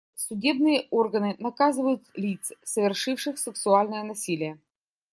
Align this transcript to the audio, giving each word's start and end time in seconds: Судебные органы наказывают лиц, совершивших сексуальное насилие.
Судебные 0.15 0.87
органы 0.89 1.35
наказывают 1.37 2.01
лиц, 2.15 2.53
совершивших 2.63 3.37
сексуальное 3.37 4.01
насилие. 4.03 4.57